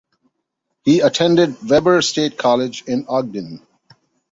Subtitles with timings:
[0.83, 3.61] He attended Weber State College in Ogden.